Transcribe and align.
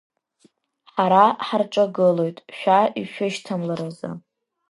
Ҳара 0.93 1.25
ҳарҿагылот, 1.47 2.37
шәа 2.57 2.79
ишәышьҭамларазы. 3.01 4.09